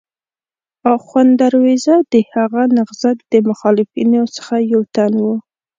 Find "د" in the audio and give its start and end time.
2.11-2.13, 3.31-3.33